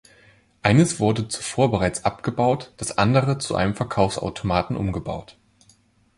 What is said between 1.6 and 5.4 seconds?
bereits abgebaut, das andere zu einem Verkaufsautomaten umgebaut.